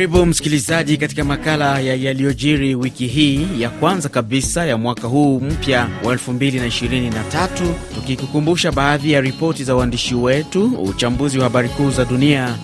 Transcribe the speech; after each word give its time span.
Karibu 0.00 0.26
msikilizaji 0.26 0.96
katika 0.96 1.24
makala 1.24 1.80
ya 1.80 1.94
yaliyojiri 1.94 2.74
wiki 2.74 3.06
hii 3.06 3.46
ya 3.58 3.70
kwanza 3.70 4.08
kabisa 4.08 4.66
ya 4.66 4.76
mwaka 4.76 5.08
huu 5.08 5.40
mpya 5.40 5.88
wa 6.04 6.14
2023 6.14 7.48
tukikukumbusha 7.94 8.72
baadhi 8.72 9.12
ya 9.12 9.20
ripoti 9.20 9.64
za 9.64 9.74
waandishi 9.74 10.14
wetu, 10.14 10.66
uchambuzi 10.66 11.38
wa 11.38 11.44
habari 11.44 11.68
kuu 11.68 11.90
za 11.90 12.04
dunia 12.04 12.56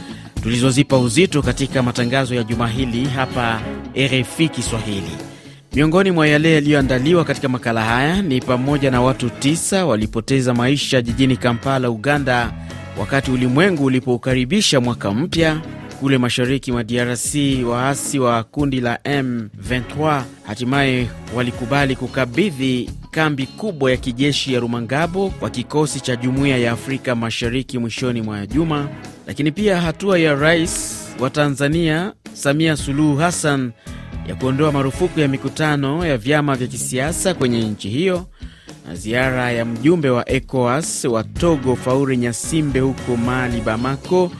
tulizozipa 0.43 0.99
uzito 0.99 1.43
katika 1.43 1.83
matangazo 1.83 2.35
ya 2.35 2.43
juma 2.43 2.69
hili 2.69 3.05
hapa 3.05 3.61
RFI 3.97 4.49
Kiswahili. 4.49 5.17
Miongoni 5.75 6.11
mwa 6.11 6.29
yale 6.29 6.55
yaliyoandaliwa 6.55 7.25
katika 7.25 7.49
makala 7.49 7.85
haya 7.85 8.23
ni 8.23 8.41
pamoja 8.41 8.91
na 8.91 9.03
watu 9.03 9.31
tisa 9.31 9.87
walipoteza 9.87 10.55
maisha 10.55 11.03
jijini 11.03 11.37
Kampala, 11.37 11.91
Uganda, 11.91 12.53
wakati 13.01 13.31
ulimwengu 13.31 13.85
ulipoukaribisha 13.85 14.81
mwaka 14.81 15.11
mpya. 15.13 15.61
Kule 16.07 16.19
mashariki 16.19 16.73
mwa 16.73 16.85
DRC, 16.85 17.35
waasi 17.69 18.19
wa 18.19 18.43
kundi 18.45 18.81
la 18.81 18.97
M23 18.97 20.23
hatimaye 20.47 21.09
walikubali 21.37 21.97
kukabidhi 21.97 22.91
kambi 23.11 23.47
kubwa 23.47 23.91
ya 23.91 23.97
kijeshi 23.97 24.53
ya 24.55 24.61
Rumangabo 24.61 25.31
kwa 25.31 25.51
kikosi 25.51 26.01
cha 26.01 26.17
Jumuiya 26.17 26.59
ya 26.59 26.73
Afrika 26.73 27.15
Mashariki 27.15 27.79
mwishoni 27.79 28.23
mwa 28.23 28.47
juma. 28.47 28.89
Lakini 29.27 29.53
pia 29.53 29.81
hatua 29.81 30.19
ya 30.19 30.35
rais 30.35 31.05
wa 31.21 31.31
Tanzania 31.31 32.13
Samia 32.33 32.77
Suluhu 32.77 33.17
Hassan 33.17 33.73
ya 34.29 34.35
kuondoa 34.35 34.73
marufuku 34.73 35.21
ya 35.21 35.29
mikutano 35.29 36.07
ya 36.07 36.19
vyama 36.19 36.57
vya 36.57 36.67
kisiasa 36.67 37.35
kwenye 37.35 37.61
nchi 37.65 37.89
hiyo 37.89 38.27
na 38.89 38.95
ziara 38.97 39.53
ya 39.53 39.65
mjumbe 39.65 40.11
wa 40.11 40.29
ECOWAS 40.31 41.05
wa 41.05 41.25
Togo 41.25 41.77
Faure 41.77 42.17
Nyasimbe 42.17 42.81
huko 42.81 43.17
Mali, 43.17 43.61
Bamako, 43.61 44.31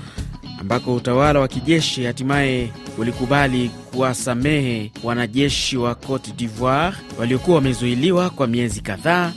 ambako 0.61 0.95
utawala 0.95 1.41
wa 1.41 1.49
kijeshi 1.49 2.05
hatimaye 2.05 2.71
ulikubali 2.99 3.71
kuwasamehe 3.93 4.91
wanajeshi 5.05 5.77
wa 5.77 5.95
Cote 5.95 6.33
d'Ivoire 6.37 6.97
waliokuwa 7.19 7.57
wamezuiliwa 7.57 8.31
kwa 8.31 8.47
miezi 8.47 8.81
kadhaa, 8.81 9.33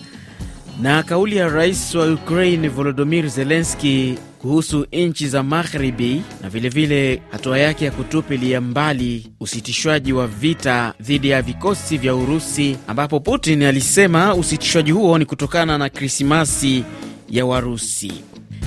na 0.81 1.03
kauli 1.03 1.38
ya 1.38 1.48
rais 1.50 1.95
wa 1.95 2.14
Ukraine 2.14 2.67
Volodymyr 2.67 3.30
Zelensky 3.30 4.16
kuhusu 4.42 4.88
nchi 4.92 5.28
za 5.28 5.44
magharibi 5.44 6.22
na 6.42 6.50
vilevile 6.50 7.22
hatua 7.31 7.59
yake 7.59 7.86
ya 7.86 7.92
kutupilia 7.92 8.61
mbali 8.61 9.28
usitishwaji 9.39 10.14
wa 10.14 10.28
vita 10.28 10.94
dhidi 11.02 11.30
ya 11.30 11.42
vikosi 11.42 11.98
vya 11.98 12.16
Urusi, 12.16 12.78
ambapo 12.88 13.20
Putin 13.20 13.64
alisema 13.64 14.36
usitishwaji 14.36 14.92
huo 14.92 15.17
ni 15.17 15.26
kutokana 15.26 15.78
na 15.78 15.89
Krismasi 15.89 16.83
ya 17.30 17.45
Warusi. 17.45 18.11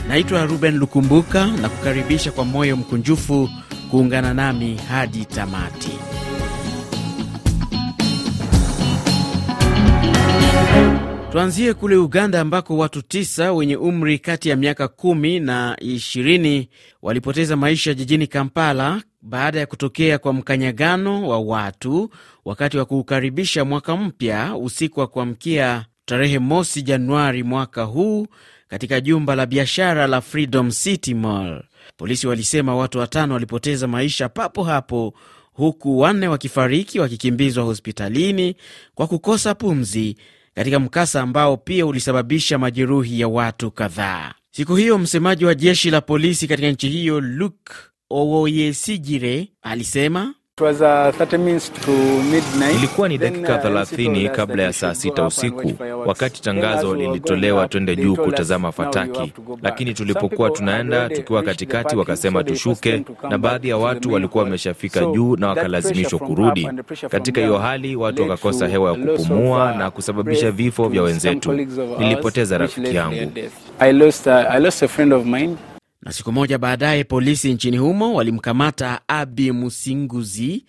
Naitwa 0.09 0.45
Ruben 0.47 0.77
Lukumbuka 0.79 1.47
na 1.47 1.69
kukaribisha 1.69 2.33
kwa 2.33 2.45
moyo 2.45 2.77
mkunjufu 2.77 3.49
kuungana 3.91 4.35
nami 4.35 4.77
hadi 4.77 5.25
tamati. 5.25 5.91
Tuanzie 11.33 11.75
kule 11.75 11.97
Uganda 11.97 12.41
ambako 12.41 12.77
watu 12.77 13.03
tisa 13.03 13.53
wenye 13.53 13.77
umri 13.77 14.19
kati 14.19 14.49
ya 14.49 14.57
miaka 14.57 14.89
kumi 14.89 15.41
na 15.41 15.77
ishirini 15.81 16.69
walipoteza 17.03 17.57
maisha 17.57 17.95
jijini 17.95 18.27
Kampala 18.27 19.03
baada 19.23 19.59
ya 19.61 19.67
kutokea 19.67 20.19
kwa 20.19 20.33
mkanyagano 20.33 21.29
wa 21.29 21.41
watu 21.41 22.11
wakati 22.45 22.79
wa 22.79 22.85
kuukaribisha 22.85 23.65
mwaka 23.65 23.97
mpya 23.97 24.57
usiku 24.57 25.01
wa 25.01 25.07
kuamkia 25.07 25.87
tarehe 26.05 26.39
mosi 26.39 26.83
Januari 26.83 27.43
mwaka 27.43 27.83
huu 27.83 28.27
katika 28.73 29.01
jumba 29.01 29.35
la 29.35 29.47
biashara 29.47 30.07
la 30.07 30.21
Freedom 30.21 30.71
City 30.71 31.15
Mall. 31.15 31.63
Polisi 31.97 32.27
walisema 32.27 32.77
watu 32.77 32.99
watano 32.99 33.35
walipoteza 33.35 33.87
maisha 33.89 34.29
papo 34.29 34.65
hapo 34.65 35.15
huku 35.53 35.99
wanne 35.99 36.29
wakifariki 36.29 37.01
wakikimbizwa 37.01 37.65
hospitalini 37.65 38.57
kwa 38.95 39.07
kukosa 39.07 39.55
pumzi 39.55 40.17
katika 40.55 40.81
mkasa 40.81 41.21
ambao 41.23 41.57
pia 41.57 41.87
ulisababisha 41.87 42.59
majeruhi 42.59 43.21
ya 43.21 43.29
watu 43.29 43.71
kadhaa. 43.71 44.35
Siku 44.51 44.77
hiyo 44.77 44.99
msemaji 44.99 45.45
wa 45.45 45.55
jeshi 45.55 45.91
la 45.91 46.01
polisi 46.01 46.49
katika 46.49 46.69
nchi 46.71 46.89
hiyo 46.89 47.21
Luke 47.21 47.73
Owoyesigire 48.11 49.49
alisema 49.63 50.35
Ilikuwa 52.77 53.09
ni 53.09 53.19
dakika 53.19 53.57
30 53.57 54.31
kabla 54.31 54.63
ya 54.63 54.73
saa 54.73 54.95
sita 54.95 55.27
usiku. 55.27 55.73
wakati 56.07 56.43
tangazo 56.43 56.95
lilitolewa 56.95 57.69
twende 57.69 57.97
juu 57.97 58.17
kutazama 58.17 58.73
fataki, 58.73 59.33
lakini 59.63 59.95
tulipokuwa 59.95 60.51
tunaenda 60.51 61.09
tukiwa 61.09 61.43
katikati, 61.43 61.97
wakasema 61.97 62.45
tushuke, 62.45 63.05
na 63.31 63.39
baadhi 63.39 63.69
ya 63.69 63.77
watu 63.77 64.13
walikuwa 64.13 64.45
wameshafika 64.45 65.05
juu 65.05 65.37
na 65.37 65.49
wakalazimishwa 65.49 66.19
kurudi. 66.19 66.69
Katika 67.11 67.41
hiyo 67.41 67.59
hali, 67.59 67.97
watu 67.97 68.23
wakakosa 68.23 68.69
hewa 68.69 68.91
ya 68.91 68.97
kupumua 69.07 69.75
na 69.75 69.91
kusababisha 69.91 70.51
vifo 70.51 70.89
vya 70.89 71.03
wenzetu. 71.03 71.53
Nilipoteza 71.99 72.59
rafiki 72.59 72.97
yangu 72.97 73.33
na 76.03 76.13
siku 76.13 76.33
moja 76.33 76.59
baadaye 76.59 77.05
polisi 77.05 77.55
nchini 77.55 77.77
humo 77.79 78.15
walimkamata 78.15 79.01
Abi 79.09 79.53
Musinguzi, 79.53 80.65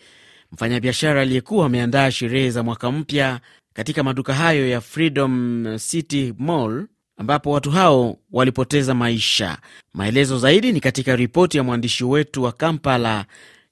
mfanyabiashara 0.52 1.22
aliyekuwa 1.22 1.66
ameandaa 1.66 2.12
sherehe 2.12 2.50
za 2.52 2.64
mwaka 2.64 2.92
mpya 2.92 3.40
katika 3.74 4.04
maduka 4.04 4.34
hayo 4.34 4.70
ya 4.70 4.82
Freedom 4.82 5.66
City 5.80 6.34
Mall 6.38 6.88
ambapo 7.18 7.52
watu 7.52 7.72
hao 7.72 8.18
walipoteza 8.32 8.94
maisha. 8.94 9.58
Maelezo 9.94 10.38
zaidi 10.40 10.72
ni 10.72 10.80
katika 10.80 11.16
ripoti 11.16 11.58
ya 11.58 11.64
mwandishi 11.64 12.04
wetu 12.04 12.44
wa 12.44 12.52
Kampala, 12.52 13.26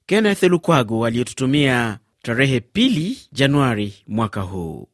Kenneth 0.06 0.42
Lukwago, 0.42 1.06
aliyetutumia 1.06 1.98
tarehe 2.22 2.60
pili 2.60 3.18
Januari 3.32 3.94
mwaka 4.08 4.40
huu. 4.40 4.88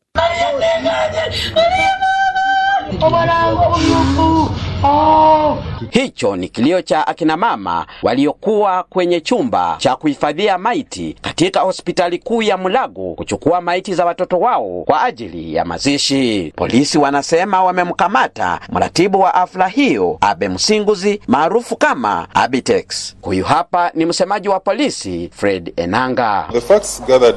Hicho 5.90 6.36
ni 6.36 6.48
kilio 6.48 6.82
cha 6.82 7.06
akina 7.06 7.36
mama 7.36 7.86
waliokuwa 8.02 8.82
kwenye 8.82 9.20
chumba 9.20 9.74
cha 9.78 9.96
kuhifadhia 9.96 10.58
maiti 10.58 11.16
katika 11.22 11.60
hospitali 11.60 12.18
kuu 12.18 12.42
ya 12.42 12.56
Mulago 12.56 13.14
kuchukua 13.14 13.60
maiti 13.60 13.94
za 13.94 14.04
watoto 14.04 14.40
wao 14.40 14.82
kwa 14.86 15.02
ajili 15.02 15.54
ya 15.54 15.64
mazishi. 15.64 16.52
Polisi 16.56 16.98
wanasema 16.98 17.64
wamemkamata 17.64 18.60
mratibu 18.72 19.20
wa 19.20 19.34
afla 19.34 19.68
hiyo 19.68 20.18
Abe 20.20 20.48
Msinguzi 20.48 21.20
maarufu 21.26 21.76
kama 21.76 22.28
Abitex. 22.34 23.16
Huyu 23.22 23.44
hapa 23.44 23.90
ni 23.94 24.06
msemaji 24.06 24.48
wa 24.48 24.60
polisi 24.60 25.30
Fred 25.32 25.72
Enanga. 25.76 26.48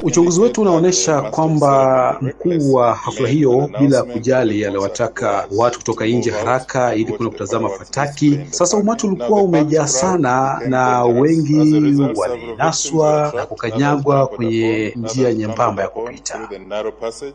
Uchunguzi 0.03 0.41
wetu 0.41 0.61
unaonyesha 0.61 1.21
kwamba 1.21 2.17
mkuu 2.21 2.73
wa 2.73 2.93
hafla 2.95 3.27
hiyo 3.29 3.69
bila 3.79 4.03
kujali 4.03 4.65
aliwataka 4.65 5.45
watu 5.57 5.77
kutoka 5.79 6.05
nje 6.05 6.31
haraka 6.31 6.95
ili 6.95 7.05
kwenda 7.05 7.29
kutazama 7.29 7.69
fataki. 7.69 8.30
Sasa 8.49 8.77
umati 8.77 9.07
ulikuwa 9.07 9.41
umejaa 9.41 9.87
sana, 9.87 10.59
na 10.67 11.03
wengi 11.03 12.01
walinaswa 12.15 13.33
na 13.35 13.45
kukanyagwa 13.45 14.27
kwenye 14.27 14.93
njia 14.95 15.33
nyembamba 15.33 15.81
ya 15.83 15.87
kupita. 15.89 16.39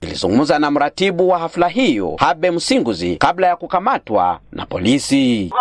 Nilizungumza 0.03 0.59
na 0.59 0.71
mratibu 0.71 1.29
wa 1.29 1.39
hafla 1.39 1.69
hiyo 1.69 2.17
Habe 2.19 2.51
Msinguzi 2.51 3.17
kabla 3.17 3.47
ya 3.47 3.57
kukamatwa 3.57 4.39
na 4.53 4.67
polisi. 4.67 5.53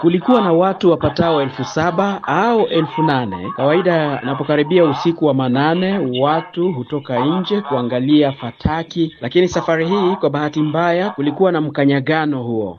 Kulikuwa 0.00 0.40
na 0.40 0.52
watu 0.52 0.90
wapatao 0.90 1.42
elfu 1.42 1.64
saba 1.64 2.20
au 2.22 2.66
elfu 2.66 3.02
nane. 3.02 3.52
Kawaida 3.56 4.20
napokaribia 4.20 4.84
usiku 4.84 5.24
wa 5.26 5.34
manane, 5.34 6.20
watu 6.20 6.72
hutoka 6.72 7.18
nje 7.26 7.60
kuangalia 7.60 8.32
fataki, 8.32 9.14
lakini 9.20 9.48
safari 9.48 9.88
hii 9.88 10.16
kwa 10.20 10.30
bahati 10.30 10.60
mbaya 10.60 11.10
kulikuwa 11.10 11.52
na 11.52 11.60
mkanyagano 11.60 12.42
huo. 12.42 12.78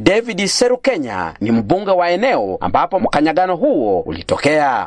David 0.00 0.46
Serukenya 0.46 1.34
ni 1.40 1.50
mbunge 1.52 1.90
wa 1.90 2.10
eneo 2.10 2.56
ambapo 2.60 3.00
mkanyagano 3.00 3.56
huo 3.56 4.00
ulitokea. 4.00 4.86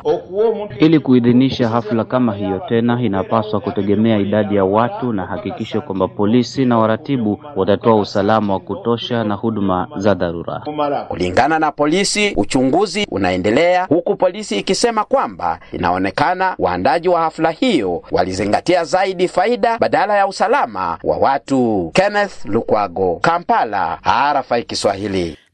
Ili 0.78 0.98
kuidhinisha 1.00 1.68
hafla 1.68 2.04
kama 2.04 2.34
hiyo 2.34 2.60
tena, 2.68 3.02
inapaswa 3.02 3.60
kutegemea 3.60 4.18
idadi 4.18 4.56
ya 4.56 4.64
watu 4.64 5.12
na 5.12 5.26
hakikisho 5.26 5.80
kwamba 5.80 6.08
polisi 6.08 6.64
na 6.64 6.78
waratibu 6.78 7.40
watatoa 7.56 7.94
usalama 7.96 8.52
wa 8.52 8.60
kutosha 8.60 9.24
na 9.24 9.34
huduma 9.34 9.88
za 9.96 10.14
dharura. 10.14 10.62
Kulingana 11.08 11.58
na 11.58 11.72
polisi, 11.72 12.32
uchunguzi 12.36 13.06
unaendelea 13.10 13.84
huku 13.84 14.16
polisi 14.16 14.58
ikisema 14.58 15.04
kwamba 15.04 15.58
inaonekana 15.72 16.54
waandaji 16.58 17.08
wa 17.08 17.20
hafla 17.20 17.50
hiyo 17.50 18.02
walizingatia 18.10 18.84
zaidi 18.84 19.28
faida 19.28 19.78
badala 19.78 20.16
ya 20.16 20.26
usalama 20.26 20.98
wa 21.04 21.16
watu. 21.16 21.90
Kenneth 21.94 22.44
Lukwago, 22.44 23.18
Kampala, 23.22 23.98
RFI 24.34 24.62
Kiswahili. 24.62 25.01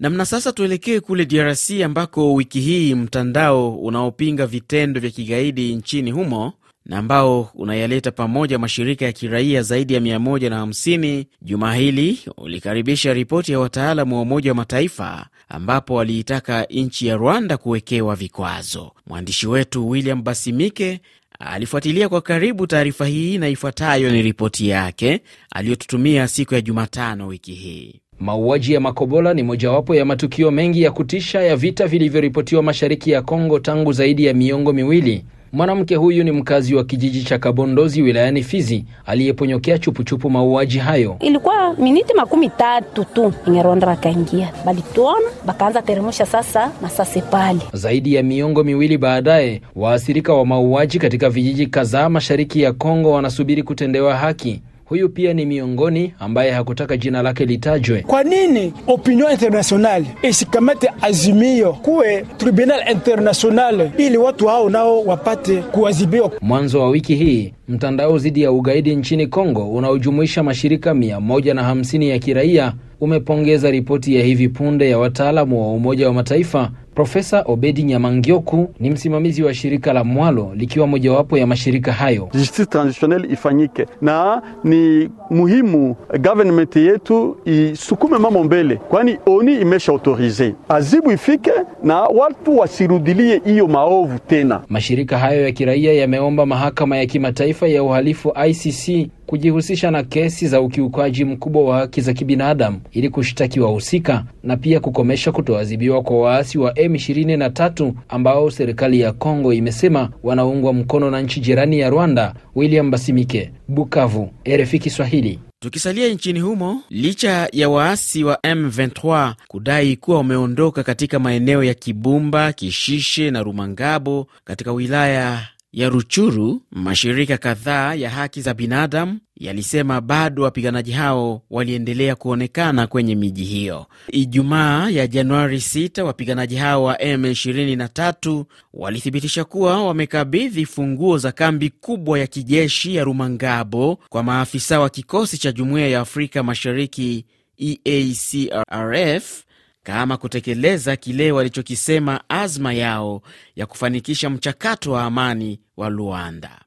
Namna 0.00 0.24
sasa, 0.24 0.52
tuelekee 0.52 1.00
kule 1.00 1.24
DRC 1.26 1.70
ambako 1.84 2.34
wiki 2.34 2.60
hii 2.60 2.94
mtandao 2.94 3.76
unaopinga 3.76 4.46
vitendo 4.46 5.00
vya 5.00 5.10
kigaidi 5.10 5.74
nchini 5.76 6.10
humo 6.10 6.52
na 6.86 6.98
ambao 6.98 7.50
unayaleta 7.54 8.10
pamoja 8.10 8.58
mashirika 8.58 9.04
ya 9.04 9.12
kiraia 9.12 9.62
zaidi 9.62 9.94
ya 9.94 10.00
150 10.00 11.24
juma 11.42 11.74
hili 11.74 12.18
ulikaribisha 12.36 13.14
ripoti 13.14 13.52
ya 13.52 13.60
wataalamu 13.60 14.16
wa 14.16 14.22
Umoja 14.22 14.50
wa 14.50 14.54
Mataifa 14.54 15.26
ambapo 15.48 15.94
waliitaka 15.94 16.64
nchi 16.70 17.06
ya 17.06 17.16
Rwanda 17.16 17.56
kuwekewa 17.56 18.16
vikwazo. 18.16 18.92
Mwandishi 19.06 19.46
wetu 19.46 19.88
William 19.88 20.22
Basimike 20.22 21.00
alifuatilia 21.38 22.08
kwa 22.08 22.20
karibu 22.20 22.66
taarifa 22.66 23.06
hii 23.06 23.38
na 23.38 23.48
ifuatayo 23.48 24.10
ni 24.10 24.22
ripoti 24.22 24.68
yake 24.68 25.20
aliyotutumia 25.52 26.28
siku 26.28 26.54
ya 26.54 26.60
Jumatano 26.60 27.26
wiki 27.26 27.54
hii. 27.54 28.00
Mauaji 28.20 28.72
ya 28.72 28.80
Makobola 28.80 29.34
ni 29.34 29.42
mojawapo 29.42 29.94
ya 29.94 30.04
matukio 30.04 30.50
mengi 30.50 30.82
ya 30.82 30.90
kutisha 30.90 31.40
ya 31.42 31.56
vita 31.56 31.86
vilivyoripotiwa 31.86 32.62
mashariki 32.62 33.10
ya 33.10 33.22
Kongo 33.22 33.58
tangu 33.58 33.92
zaidi 33.92 34.24
ya 34.24 34.34
miongo 34.34 34.72
miwili. 34.72 35.24
Mwanamke 35.52 35.94
huyu 35.96 36.24
ni 36.24 36.32
mkazi 36.32 36.74
wa 36.74 36.84
kijiji 36.84 37.22
cha 37.24 37.38
Kabondozi 37.38 38.02
wilayani 38.02 38.42
Fizi 38.42 38.84
aliyeponyokea 39.06 39.78
chupuchupu 39.78 40.30
mauaji 40.30 40.78
hayo. 40.78 41.16
Ilikuwa 41.20 41.74
miniti 41.74 42.14
makumi 42.14 42.50
tatu 42.50 43.04
tu 43.04 43.32
Ingeronda 43.46 43.86
wakaingia, 43.86 44.52
balituona 44.64 45.26
bakaanza 45.46 45.82
teremusha 45.82 46.26
sasa 46.26 46.70
masase 46.82 47.20
pale. 47.20 47.58
Zaidi 47.72 48.14
ya 48.14 48.22
miongo 48.22 48.64
miwili 48.64 48.98
baadaye, 48.98 49.62
waathirika 49.76 50.34
wa 50.34 50.46
mauaji 50.46 50.98
katika 50.98 51.30
vijiji 51.30 51.66
kadhaa 51.66 52.08
mashariki 52.08 52.62
ya 52.62 52.72
Kongo 52.72 53.10
wanasubiri 53.12 53.62
kutendewa 53.62 54.16
haki. 54.16 54.62
Huyu 54.88 55.08
pia 55.08 55.34
ni 55.34 55.46
miongoni 55.46 56.14
ambaye 56.18 56.50
hakutaka 56.50 56.96
jina 56.96 57.22
lake 57.22 57.44
litajwe. 57.44 58.02
Kwa 58.02 58.22
nini 58.24 58.72
opinion 58.86 59.32
international 59.32 60.04
isikamate 60.22 60.90
azimio 61.00 61.72
kuwe 61.72 62.24
tribunal 62.36 62.90
international 62.90 63.90
ili 63.98 64.16
watu 64.16 64.46
hao 64.46 64.70
nao 64.70 65.02
wapate 65.04 65.56
kuwazibiwa? 65.56 66.30
Mwanzo 66.40 66.80
wa 66.80 66.88
wiki 66.90 67.14
hii 67.14 67.52
mtandao 67.68 68.18
dhidi 68.18 68.42
ya 68.42 68.52
ugaidi 68.52 68.96
nchini 68.96 69.26
Kongo 69.26 69.70
unaojumuisha 69.70 70.42
mashirika 70.42 70.94
mia 70.94 71.20
moja 71.20 71.54
na 71.54 71.62
hamsini 71.62 72.08
ya 72.08 72.18
kiraia 72.18 72.72
umepongeza 73.00 73.70
ripoti 73.70 74.16
ya 74.16 74.22
hivi 74.24 74.48
punde 74.48 74.90
ya 74.90 74.98
wataalamu 74.98 75.62
wa 75.62 75.72
Umoja 75.72 76.06
wa 76.06 76.12
Mataifa. 76.14 76.70
Profesa 76.98 77.42
Obedi 77.46 77.82
Nyamangioku 77.82 78.68
ni 78.80 78.90
msimamizi 78.90 79.42
wa 79.42 79.54
shirika 79.54 79.92
la 79.92 80.04
Mwalo 80.04 80.50
likiwa 80.54 80.86
mojawapo 80.86 81.38
ya 81.38 81.46
mashirika 81.46 81.92
hayo. 81.92 82.28
Justice 82.32 82.66
transitional 82.66 83.32
ifanyike 83.32 83.86
na 84.02 84.42
ni 84.64 85.10
muhimu 85.30 85.96
government 86.20 86.76
yetu 86.76 87.36
isukume 87.44 88.18
mambo 88.18 88.44
mbele, 88.44 88.76
kwani 88.76 89.18
oni 89.26 89.60
imesha 89.60 89.92
autorize 89.92 90.54
azibu 90.68 91.12
ifike 91.12 91.50
na 91.88 92.00
watu 92.00 92.58
wasirudilie 92.58 93.40
hiyo 93.44 93.66
maovu 93.68 94.18
tena. 94.18 94.62
Mashirika 94.68 95.18
hayo 95.18 95.44
ya 95.44 95.52
kiraia 95.52 95.92
yameomba 95.92 96.46
mahakama 96.46 96.96
ya 96.96 97.06
kimataifa 97.06 97.68
ya 97.68 97.82
uhalifu 97.82 98.32
ICC 98.48 99.08
kujihusisha 99.26 99.90
na 99.90 100.02
kesi 100.02 100.48
za 100.48 100.60
ukiukaji 100.60 101.24
mkubwa 101.24 101.62
wa 101.64 101.78
haki 101.78 102.00
za 102.00 102.12
kibinadamu 102.12 102.80
ili 102.92 103.08
kushtaki 103.10 103.60
wahusika 103.60 104.24
na 104.42 104.56
pia 104.56 104.80
kukomesha 104.80 105.32
kutoadhibiwa 105.32 106.02
kwa 106.02 106.18
waasi 106.20 106.58
wa 106.58 106.72
M23 106.72 107.92
ambao 108.08 108.50
serikali 108.50 109.00
ya 109.00 109.12
Kongo 109.12 109.52
imesema 109.52 110.10
wanaungwa 110.22 110.72
mkono 110.72 111.10
na 111.10 111.20
nchi 111.20 111.40
jirani 111.40 111.78
ya 111.78 111.90
Rwanda. 111.90 112.34
William 112.56 112.90
Basimike, 112.90 113.50
Bukavu, 113.68 114.30
RFI 114.48 114.78
Kiswahili. 114.78 115.38
Tukisalia 115.60 116.08
nchini 116.08 116.40
humo, 116.40 116.82
licha 116.90 117.48
ya 117.52 117.68
waasi 117.68 118.24
wa 118.24 118.34
M23 118.36 119.34
kudai 119.48 119.96
kuwa 119.96 120.16
wameondoka 120.16 120.82
katika 120.82 121.18
maeneo 121.18 121.64
ya 121.64 121.74
Kibumba, 121.74 122.52
Kishishe 122.52 123.30
na 123.30 123.42
Rumangabo 123.42 124.26
katika 124.44 124.72
wilaya 124.72 125.48
ya 125.72 125.88
Ruchuru, 125.88 126.62
mashirika 126.70 127.38
kadhaa 127.38 127.94
ya 127.94 128.10
haki 128.10 128.40
za 128.40 128.54
binadamu 128.54 129.18
yalisema 129.36 130.00
bado 130.00 130.42
wapiganaji 130.42 130.92
hao 130.92 131.42
waliendelea 131.50 132.14
kuonekana 132.16 132.86
kwenye 132.86 133.14
miji 133.14 133.44
hiyo. 133.44 133.86
Ijumaa 134.12 134.90
ya 134.90 135.06
Januari 135.06 135.56
6 135.56 136.02
wapiganaji 136.02 136.56
hao 136.56 136.84
wa 136.84 136.94
M23 136.96 138.44
walithibitisha 138.74 139.44
kuwa 139.44 139.86
wamekabidhi 139.86 140.66
funguo 140.66 141.18
za 141.18 141.32
kambi 141.32 141.70
kubwa 141.70 142.18
ya 142.18 142.26
kijeshi 142.26 142.94
ya 142.94 143.04
Rumangabo 143.04 143.98
kwa 144.08 144.22
maafisa 144.22 144.80
wa 144.80 144.90
kikosi 144.90 145.38
cha 145.38 145.52
Jumuiya 145.52 145.88
ya 145.88 146.00
Afrika 146.00 146.42
Mashariki 146.42 147.24
EACRF 147.58 149.42
kama 149.88 150.16
kutekeleza 150.16 150.96
kile 150.96 151.32
walichokisema 151.32 152.20
azma 152.28 152.72
yao 152.72 153.22
ya 153.56 153.66
kufanikisha 153.66 154.30
mchakato 154.30 154.92
wa 154.92 155.04
amani 155.04 155.60
wa 155.76 155.90
Luanda. 155.90 156.60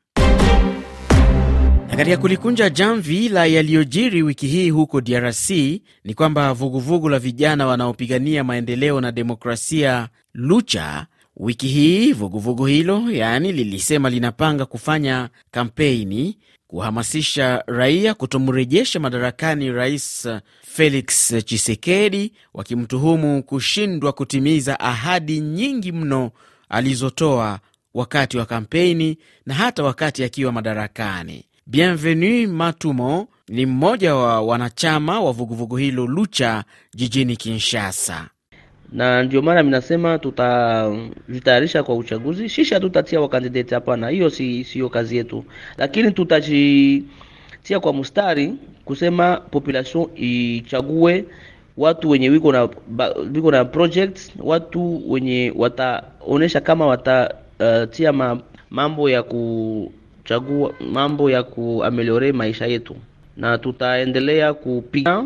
Na 1.90 1.98
katika 1.98 2.18
kulikunja 2.18 2.70
jamvi 2.70 3.30
la 3.30 3.46
yaliyojiri 3.46 4.24
wiki 4.24 4.48
hii 4.48 4.70
huko 4.70 5.02
DRC 5.02 5.50
ni 6.04 6.14
kwamba 6.16 6.54
vuguvugu 6.54 7.10
la 7.10 7.20
vijana 7.20 7.68
wanaopigania 7.68 8.44
maendeleo 8.44 9.02
na 9.02 9.12
demokrasia 9.12 10.10
Lucha 10.34 11.08
wiki 11.38 11.68
hii 11.68 12.14
vuguvugu 12.14 12.66
hilo 12.66 13.12
yaani 13.12 13.52
lilisema 13.52 14.10
linapanga 14.10 14.66
kufanya 14.66 15.30
kampeni 15.52 16.38
kuhamasisha 16.72 17.64
raia 17.68 18.14
kutomrejesha 18.14 19.00
madarakani 19.00 19.72
Rais 19.72 20.28
Felix 20.62 21.34
Tshisekedi, 21.46 22.34
wakimtuhumu 22.54 23.44
kushindwa 23.44 24.14
kutimiza 24.14 24.80
ahadi 24.80 25.40
nyingi 25.40 25.92
mno 25.92 26.32
alizotoa 26.70 27.60
wakati 27.94 28.38
wa 28.38 28.46
kampeni 28.46 29.18
na 29.46 29.54
hata 29.54 29.84
wakati 29.84 30.24
akiwa 30.24 30.52
madarakani. 30.52 31.46
Bienvenu 31.68 32.54
Matumo 32.54 33.28
ni 33.48 33.66
mmoja 33.66 34.16
wa 34.16 34.42
wanachama 34.42 35.20
wa 35.22 35.32
vuguvugu 35.32 35.78
hilo 35.78 36.08
Lucha 36.08 36.64
jijini 36.96 37.36
Kinshasa 37.38 38.30
na 38.92 39.24
ndio 39.24 39.42
maana 39.42 39.64
minasema 39.64 40.18
tutajitayarisha 40.20 41.84
kwa 41.84 41.96
uchaguzi. 41.96 42.50
Shisha 42.50 42.80
tutatia 42.80 43.22
wakandidati 43.22 43.74
hapana, 43.74 44.10
hiyo 44.10 44.30
si 44.30 44.64
sio 44.64 44.90
kazi 44.90 45.18
yetu, 45.18 45.46
lakini 45.78 46.12
tutajitia 46.12 47.80
kwa 47.82 47.94
mstari 47.94 48.54
kusema 48.86 49.38
population 49.38 50.08
ichague 50.16 51.26
watu 51.78 52.10
wenye 52.10 52.30
wiko 52.30 52.52
na 52.52 52.70
wiko 53.34 53.52
na 53.52 53.66
project, 53.66 54.20
watu 54.40 55.12
wenye 55.12 55.54
wataonesha 55.56 56.62
kama 56.62 56.88
watatia 56.88 58.10
uh, 58.12 58.16
ma, 58.16 58.40
mambo 58.70 59.10
ya 59.10 59.24
kuchagua 59.24 60.74
mambo 60.92 61.30
ya 61.32 61.44
kuameliore 61.44 62.32
maisha 62.32 62.66
yetu, 62.66 62.96
na 63.38 63.58
tutaendelea 63.58 64.54
kupiga 64.54 65.24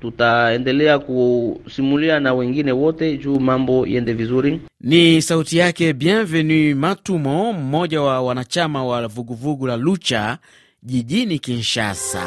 tutaendelea 0.00 0.98
kusimulia 0.98 2.20
na 2.20 2.34
wengine 2.34 2.72
wote 2.72 3.16
juu 3.16 3.40
mambo 3.40 3.86
iende 3.86 4.12
vizuri. 4.12 4.60
Ni 4.80 5.22
sauti 5.22 5.56
yake 5.58 5.92
Bienvenu 5.92 6.76
Matumo, 6.76 7.52
mmoja 7.52 8.00
wa 8.02 8.22
wanachama 8.22 8.84
wa 8.84 9.08
vuguvugu 9.08 9.66
la 9.66 9.76
Lucha 9.76 10.38
jijini 10.82 11.38
Kinshasa. 11.38 12.26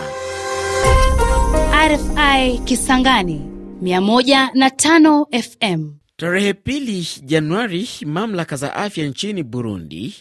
RFI 1.88 2.57
Kisangani 2.65 3.41
105 3.83 5.25
FM. 5.41 5.91
Tarehe 6.17 6.53
pili 6.53 7.07
Januari, 7.23 7.89
mamlaka 8.05 8.55
za 8.55 8.75
afya 8.75 9.05
nchini 9.07 9.43
Burundi 9.43 10.15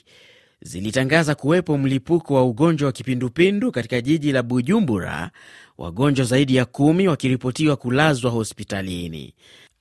zilitangaza 0.63 1.35
kuwepo 1.35 1.79
mlipuko 1.79 2.35
wa 2.35 2.45
ugonjwa 2.45 2.87
wa 2.87 2.93
kipindupindu 2.93 3.73
katika 3.73 4.01
jiji 4.01 4.33
la 4.33 4.43
Bujumbura, 4.43 5.31
wagonjwa 5.79 6.25
zaidi 6.27 6.57
ya 6.57 6.65
kumi 6.65 7.09
wakiripotiwa 7.09 7.77
kulazwa 7.77 8.31
hospitalini. 8.31 9.35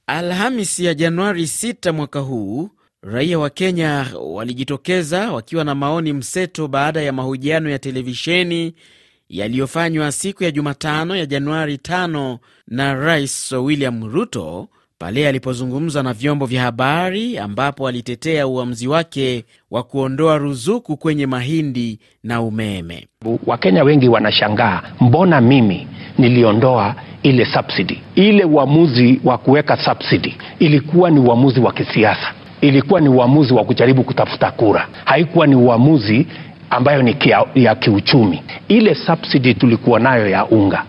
Alhamis 0.08 0.80
ya 0.80 0.94
Januari 0.94 1.44
6 1.44 1.92
mwaka 1.94 2.20
huu, 2.20 2.70
raia 3.02 3.40
wa 3.40 3.50
Kenya 3.50 4.08
walijitokeza 4.22 5.32
wakiwa 5.32 5.64
na 5.64 5.76
maoni 5.76 6.14
mseto 6.14 6.68
baada 6.68 7.02
ya 7.02 7.14
mahojiano 7.14 7.70
ya 7.70 7.80
televisheni 7.80 8.74
yaliyofanywa 9.30 10.12
siku 10.12 10.44
ya 10.44 10.52
Jumatano 10.52 11.16
ya 11.16 11.26
Januari 11.26 11.76
5 11.76 12.38
na 12.68 12.94
Rais 12.94 13.52
William 13.52 14.12
Ruto 14.14 14.68
pale 15.00 15.28
alipozungumza 15.28 16.04
na 16.04 16.14
vyombo 16.14 16.46
vya 16.46 16.62
habari 16.62 17.38
ambapo 17.38 17.88
alitetea 17.88 18.48
uamuzi 18.48 18.88
wake 18.88 19.46
wa 19.72 19.84
kuondoa 19.84 20.38
ruzuku 20.38 20.98
kwenye 20.98 21.26
mahindi 21.28 22.00
na 22.24 22.42
umeme. 22.42 23.08
Wakenya 23.46 23.84
wengi 23.84 24.10
wanashangaa, 24.10 24.82
mbona 25.02 25.42
mimi 25.42 25.88
niliondoa 26.18 26.96
ile 27.24 27.46
subsidy? 27.46 28.02
Ile 28.16 28.44
uamuzi 28.44 29.20
wa 29.24 29.38
kuweka 29.38 29.78
subsidy 29.78 30.36
ilikuwa 30.60 31.12
ni 31.12 31.20
uamuzi 31.20 31.60
wa 31.60 31.74
kisiasa, 31.74 32.34
ilikuwa 32.62 33.02
ni 33.02 33.10
uamuzi 33.10 33.54
wa 33.54 33.64
kujaribu 33.64 34.04
kutafuta 34.04 34.52
kura, 34.52 34.88
haikuwa 35.06 35.48
ni 35.48 35.56
uamuzi 35.56 36.28
ambayo 36.70 37.02
ni 37.04 37.14
kia, 37.14 37.44
ya 37.56 37.76
kiuchumi. 37.76 38.42
Ile 38.68 38.96
subsidy 38.96 39.54
tulikuwa 39.54 40.00
nayo 40.00 40.30
ya 40.30 40.46
unga 40.46 40.84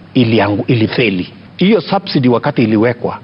ilifeli. 0.66 1.32
Hiyo 1.56 1.80
subsidy 1.80 2.28
wakati 2.28 2.62
iliwekwa 2.62 3.18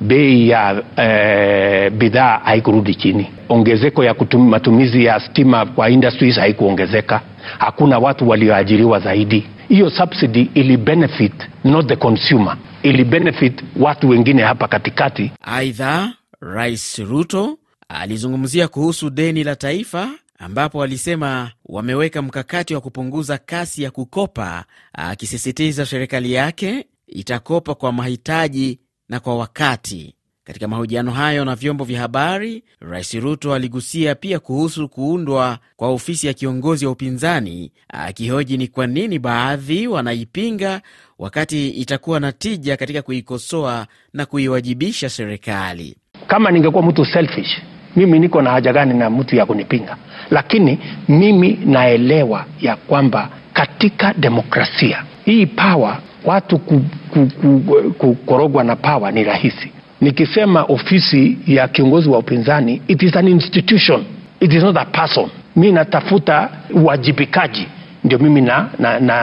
bei 0.00 0.48
ya 0.48 0.82
eh, 0.96 1.90
bidhaa 1.92 2.38
haikurudi 2.44 2.94
chini, 2.94 3.26
ongezeko 3.48 4.04
ya 4.04 4.14
kutum, 4.14 4.48
matumizi 4.48 5.04
ya 5.04 5.20
stima 5.20 5.66
kwa 5.66 5.90
industries 5.90 6.36
haikuongezeka, 6.36 7.20
hakuna 7.58 7.98
watu 7.98 8.28
walioajiriwa 8.28 9.00
zaidi. 9.00 9.46
Hiyo 9.68 9.90
subsidy 9.90 10.50
ili 10.54 10.76
benefit 10.76 11.32
not 11.64 11.88
the 11.88 11.96
consumer, 11.96 12.56
ili 12.82 13.04
benefit 13.04 13.62
watu 13.76 14.08
wengine 14.08 14.42
hapa 14.42 14.68
katikati. 14.68 15.32
Aidha, 15.42 16.12
Rais 16.40 16.98
Ruto 16.98 17.58
alizungumzia 17.88 18.68
kuhusu 18.68 19.10
deni 19.10 19.44
la 19.44 19.56
taifa 19.56 20.08
ambapo 20.38 20.82
alisema 20.82 21.50
wameweka 21.66 22.22
mkakati 22.22 22.74
wa 22.74 22.80
kupunguza 22.80 23.38
kasi 23.38 23.82
ya 23.82 23.90
kukopa, 23.90 24.64
akisisitiza 24.92 25.86
serikali 25.86 26.32
yake 26.32 26.86
itakopa 27.06 27.74
kwa 27.74 27.92
mahitaji 27.92 28.78
na 29.10 29.20
kwa 29.20 29.36
wakati. 29.36 30.14
Katika 30.44 30.68
mahojiano 30.68 31.10
hayo 31.10 31.44
na 31.44 31.54
vyombo 31.54 31.84
vya 31.84 32.00
habari, 32.00 32.62
Rais 32.80 33.14
Ruto 33.14 33.54
aligusia 33.54 34.14
pia 34.14 34.38
kuhusu 34.38 34.88
kuundwa 34.88 35.58
kwa 35.76 35.88
ofisi 35.88 36.26
ya 36.26 36.32
kiongozi 36.32 36.86
wa 36.86 36.92
upinzani, 36.92 37.72
akihoji 37.88 38.56
ni 38.56 38.66
kwa 38.68 38.86
nini 38.86 39.18
baadhi 39.18 39.86
wanaipinga 39.86 40.80
wakati 41.18 41.68
itakuwa 41.68 42.20
na 42.20 42.32
tija 42.32 42.76
katika 42.76 43.02
kuikosoa 43.02 43.86
na 44.12 44.26
kuiwajibisha 44.26 45.08
serikali. 45.08 45.96
Kama 46.26 46.50
ningekuwa 46.50 46.82
mtu 46.82 47.04
selfish, 47.04 47.62
mimi 47.96 48.18
niko 48.18 48.42
na 48.42 48.50
haja 48.50 48.72
gani 48.72 48.94
na 48.94 49.10
mtu 49.10 49.36
ya 49.36 49.46
kunipinga? 49.46 49.96
Lakini 50.30 50.78
mimi 51.08 51.52
naelewa 51.64 52.46
ya 52.60 52.76
kwamba 52.76 53.30
katika 53.52 54.14
demokrasia 54.14 55.04
hii 55.30 55.46
pawa 55.46 56.02
watu 56.24 56.58
ku, 56.58 56.80
ku, 57.12 57.28
ku, 57.40 57.60
ku, 57.60 57.92
kukorogwa 57.92 58.64
na 58.64 58.76
pawa 58.76 59.12
ni 59.12 59.24
rahisi. 59.24 59.72
Nikisema 60.00 60.62
ofisi 60.62 61.38
ya 61.46 61.68
kiongozi 61.68 62.08
wa 62.08 62.18
upinzani, 62.18 62.82
it 62.88 63.02
is 63.02 63.16
an 63.16 63.28
institution, 63.28 64.04
it 64.40 64.52
is 64.52 64.62
not 64.62 64.76
a 64.76 64.84
person. 64.84 65.28
Mi 65.56 65.72
natafuta 65.72 66.50
uwajibikaji 66.74 67.66
ndio 68.04 68.18
mimi 68.18 68.40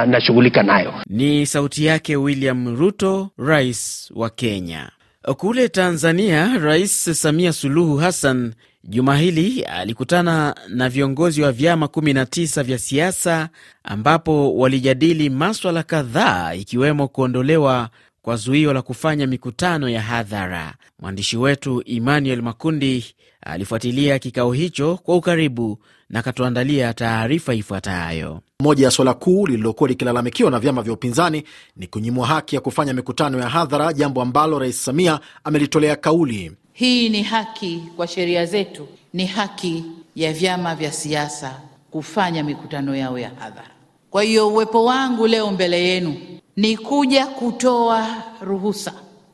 nashughulika 0.08 0.64
na, 0.64 0.74
na, 0.74 0.80
na 0.80 0.84
nayo. 0.84 0.94
Ni 1.10 1.46
sauti 1.46 1.86
yake 1.86 2.16
William 2.16 2.78
Ruto, 2.78 3.30
rais 3.38 4.12
wa 4.16 4.30
Kenya. 4.30 4.90
Kule 5.38 5.70
Tanzania, 5.70 6.58
Rais 6.58 7.22
Samia 7.22 7.54
Suluhu 7.54 7.98
Hassan 7.98 8.54
juma 8.84 9.18
hili 9.18 9.64
alikutana 9.64 10.56
na 10.70 10.90
viongozi 10.90 11.42
wa 11.42 11.52
vyama 11.52 11.86
19 11.86 12.64
vya 12.64 12.78
siasa 12.78 13.50
ambapo 13.84 14.58
walijadili 14.58 15.30
maswala 15.30 15.84
kadhaa 15.84 16.54
ikiwemo 16.54 17.08
kuondolewa 17.08 17.90
kwa 18.22 18.36
zuio 18.36 18.74
la 18.74 18.82
kufanya 18.82 19.28
mikutano 19.28 19.90
ya 19.90 20.02
hadhara. 20.02 20.74
Mwandishi 21.00 21.38
wetu 21.38 21.84
Emmanuel 21.86 22.42
Makundi 22.42 23.06
alifuatilia 23.42 24.20
kikao 24.20 24.52
hicho 24.52 24.98
kwa 25.04 25.16
ukaribu 25.16 25.80
na 26.10 26.20
akatuandalia 26.20 26.94
taarifa 26.94 27.54
ifuatayo. 27.54 28.42
Moja 28.60 28.86
ya 28.86 28.92
suala 28.92 29.14
kuu 29.14 29.48
lililokuwa 29.48 29.90
likilalamikiwa 29.90 30.52
na 30.52 30.60
vyama 30.60 30.82
vya 30.82 30.94
upinzani 30.94 31.44
ni 31.76 31.88
kunyimwa 31.88 32.28
haki 32.28 32.56
ya 32.56 32.62
kufanya 32.62 32.94
mikutano 32.94 33.40
ya 33.40 33.50
hadhara, 33.50 33.94
jambo 33.94 34.22
ambalo 34.22 34.60
Rais 34.60 34.86
Samia 34.86 35.20
amelitolea 35.44 35.96
kauli. 35.96 36.52
Hii 36.78 37.10
ni 37.10 37.24
haki 37.24 37.84
kwa 37.96 38.08
sheria 38.08 38.46
zetu, 38.46 38.88
ni 39.14 39.26
haki 39.26 39.84
ya 40.16 40.34
vyama 40.34 40.76
vya 40.76 40.92
siasa 40.92 41.60
kufanya 41.92 42.44
mikutano 42.44 42.96
yao 42.96 43.20
ya 43.20 43.30
hadhara. 43.40 43.70
Kwa 44.10 44.24
hiyo 44.24 44.50
uwepo 44.50 44.86
wangu 44.86 45.28
leo 45.28 45.52
mbele 45.52 45.84
yenu 45.88 46.16
ni 46.56 46.78
kuja 46.78 47.26
kutoa 47.28 48.08
ruhusa 48.42 48.94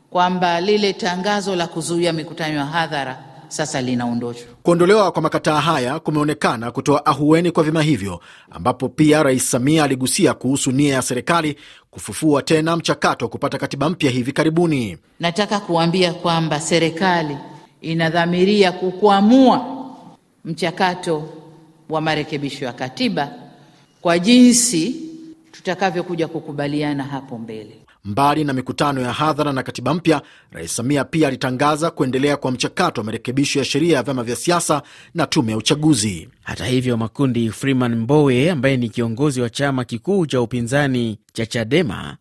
kwamba 0.10 0.62
lile 0.62 0.94
tangazo 0.94 1.56
la 1.56 1.68
kuzuia 1.68 2.14
mikutano 2.14 2.58
ya 2.58 2.66
hadhara 2.66 3.24
sasa 3.48 3.82
linaondoshwa. 3.82 4.48
Kuondolewa 4.64 5.12
kwa 5.12 5.22
makataa 5.22 5.60
haya 5.62 6.00
kumeonekana 6.00 6.72
kutoa 6.72 7.06
ahueni 7.06 7.52
kwa 7.52 7.64
vyama 7.64 7.82
hivyo, 7.82 8.20
ambapo 8.52 8.90
pia 8.90 9.24
Rais 9.24 9.52
Samia 9.52 9.84
aligusia 9.84 10.34
kuhusu 10.34 10.72
nia 10.72 10.94
ya 10.94 11.02
serikali 11.02 11.56
kufufua 11.94 12.42
tena 12.42 12.78
mchakato 12.78 13.26
wa 13.26 13.30
kupata 13.30 13.58
katiba 13.58 13.90
mpya 13.90 14.12
hivi 14.12 14.32
karibuni. 14.32 14.98
Nataka 15.20 15.60
kuambia 15.60 16.14
kwamba 16.14 16.60
serikali 16.60 17.38
inadhamiria 17.82 18.72
kukwamua 18.72 19.66
mchakato 20.46 21.30
wa 21.90 22.02
marekebisho 22.02 22.66
ya 22.66 22.74
katiba 22.74 23.32
kwa 24.02 24.20
jinsi 24.20 24.96
tutakavyokuja 25.52 26.28
kukubaliana 26.28 27.04
hapo 27.04 27.38
mbele. 27.38 27.83
Mbali 28.05 28.43
na 28.43 28.53
mikutano 28.53 29.01
ya 29.01 29.13
hadhara 29.13 29.53
na 29.53 29.63
katiba 29.63 29.93
mpya, 29.93 30.22
Rais 30.51 30.75
Samia 30.75 31.03
pia 31.03 31.27
alitangaza 31.27 31.91
kuendelea 31.91 32.38
kwa 32.38 32.51
mchakato 32.51 33.01
wa 33.01 33.05
marekebisho 33.05 33.60
ya 33.60 33.65
sheria 33.65 33.95
ya 33.98 34.03
vyama 34.03 34.24
vya 34.24 34.36
siasa 34.36 34.81
na 35.13 35.27
tume 35.27 35.51
ya 35.51 35.57
uchaguzi. 35.57 36.29
Hata 36.43 36.65
hivyo, 36.65 36.98
Makundi 36.98 37.50
Freeman 37.51 37.95
Mbowe 37.95 38.51
ambaye 38.51 38.77
ni 38.77 38.89
kiongozi 38.89 39.41
wa 39.41 39.50
chama 39.50 39.86
kikuu 39.86 40.25
cha 40.25 40.41
upinzani 40.41 41.19
cha 41.33 41.45
Chadema 41.45 42.17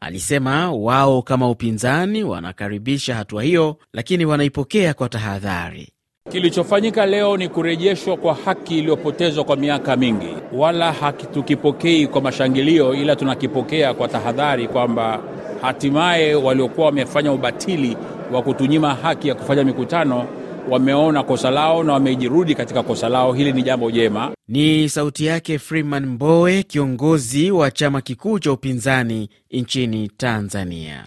alisema 0.00 0.72
wao 0.72 1.22
kama 1.22 1.50
upinzani 1.50 2.24
wanakaribisha 2.24 3.14
hatua 3.14 3.42
hiyo, 3.42 3.76
lakini 3.92 4.24
wanaipokea 4.24 4.94
kwa 4.94 5.08
tahadhari. 5.08 5.88
Kilichofanyika 6.32 7.06
leo 7.06 7.36
ni 7.36 7.48
kurejeshwa 7.48 8.16
kwa 8.16 8.34
haki 8.34 8.78
iliyopotezwa 8.78 9.44
kwa 9.44 9.56
miaka 9.56 9.96
mingi, 9.96 10.28
wala 10.52 10.92
hakitukipokei 10.92 12.06
kwa 12.06 12.20
mashangilio, 12.20 12.94
ila 12.94 13.16
tunakipokea 13.16 13.94
kwa 13.94 14.08
tahadhari 14.08 14.68
kwamba 14.68 15.20
hatimaye 15.62 16.34
waliokuwa 16.34 16.86
wamefanya 16.86 17.32
ubatili 17.32 17.96
wa 18.32 18.42
kutunyima 18.42 18.94
haki 18.94 19.28
ya 19.28 19.34
kufanya 19.34 19.64
mikutano 19.64 20.26
wameona 20.70 21.22
kosa 21.22 21.50
lao 21.50 21.84
na 21.84 21.92
wamejirudi 21.92 22.54
katika 22.54 22.82
kosa 22.82 23.08
lao. 23.08 23.32
Hili 23.32 23.52
ni 23.52 23.62
jambo 23.62 23.90
jema. 23.90 24.32
Ni 24.48 24.88
sauti 24.88 25.26
yake 25.26 25.58
Freeman 25.58 26.06
Mbowe, 26.06 26.62
kiongozi 26.62 27.50
wa 27.50 27.70
chama 27.70 28.00
kikuu 28.00 28.38
cha 28.38 28.52
upinzani 28.52 29.28
nchini 29.50 30.08
Tanzania. 30.16 31.04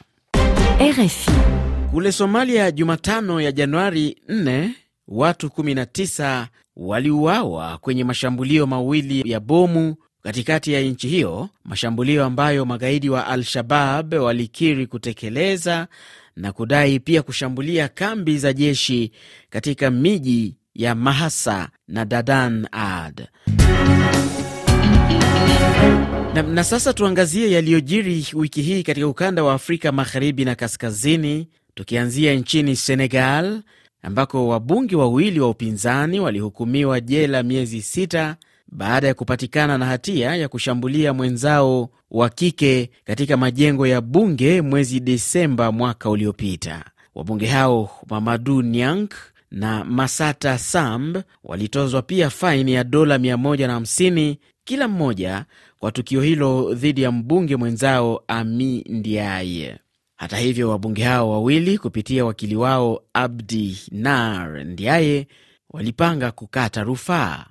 RFI. 0.82 1.32
Kule 1.92 2.12
Somalia, 2.12 2.72
Jumatano 2.72 3.42
ya 3.42 3.52
Januari 3.52 4.18
4 4.30 4.70
watu 5.08 5.48
19 5.48 6.46
waliuawa 6.76 7.78
kwenye 7.78 8.04
mashambulio 8.04 8.68
mawili 8.68 9.32
ya 9.32 9.40
bomu 9.40 9.96
katikati 10.24 10.74
ya 10.74 10.82
nchi 10.82 11.08
hiyo, 11.08 11.50
mashambulio 11.66 12.26
ambayo 12.26 12.66
magaidi 12.66 13.10
wa 13.10 13.28
Al-Shabab 13.28 14.14
walikiri 14.14 14.88
kutekeleza 14.88 15.88
na 16.36 16.52
kudai 16.52 17.00
pia 17.00 17.22
kushambulia 17.22 17.88
kambi 17.88 18.38
za 18.38 18.54
jeshi 18.54 19.12
katika 19.50 19.92
miji 19.92 20.56
ya 20.76 20.96
Mahasa 20.96 21.70
na 21.88 22.06
Dadan 22.06 22.68
Ad. 22.72 23.28
Na, 26.34 26.42
na 26.44 26.64
sasa 26.64 26.94
tuangazie 26.94 27.52
yaliyojiri 27.52 28.28
wiki 28.34 28.62
hii 28.62 28.84
katika 28.84 29.08
ukanda 29.08 29.44
wa 29.44 29.54
Afrika 29.54 29.92
magharibi 29.92 30.46
na 30.46 30.56
kaskazini, 30.56 31.48
tukianzia 31.76 32.34
nchini 32.34 32.76
Senegal 32.76 33.62
ambako 34.02 34.48
wabunge 34.48 34.96
wawili 34.96 35.40
wa 35.40 35.50
upinzani 35.50 36.20
walihukumiwa 36.20 37.00
jela 37.02 37.44
miezi 37.44 37.82
sita 37.82 38.36
baada 38.72 39.08
ya 39.08 39.14
kupatikana 39.14 39.78
na 39.78 39.86
hatia 39.86 40.36
ya 40.36 40.48
kushambulia 40.48 41.14
mwenzao 41.14 41.90
wa 42.12 42.30
kike 42.30 42.90
katika 43.04 43.38
majengo 43.38 43.88
ya 43.88 44.02
bunge 44.02 44.62
mwezi 44.62 45.00
Desemba 45.00 45.72
mwaka 45.72 46.10
uliopita. 46.10 46.86
Wabunge 47.16 47.46
hao 47.46 47.90
Mamadu 48.10 48.62
Niang 48.62 49.08
na 49.52 49.84
Masata 49.84 50.58
Samb 50.58 51.18
walitozwa 51.44 52.02
pia 52.02 52.30
faini 52.30 52.74
ya 52.74 52.84
dola 52.84 53.18
150 53.18 54.36
kila 54.64 54.88
mmoja 54.88 55.46
kwa 55.80 55.92
tukio 55.92 56.22
hilo 56.22 56.74
dhidi 56.74 57.02
ya 57.02 57.12
mbunge 57.12 57.56
mwenzao 57.56 58.24
Ami 58.28 58.86
Ndiaye. 58.90 59.78
Hata 60.18 60.38
hivyo, 60.38 60.70
wabunge 60.70 61.04
hao 61.04 61.32
wawili 61.32 61.78
kupitia 61.78 62.26
wakili 62.26 62.56
wao 62.56 63.02
Abdi 63.14 63.78
Nar 63.92 64.66
Ndiaye 64.66 65.28
walipanga 65.70 66.32
kukata 66.32 66.84
rufaa. 66.84 67.46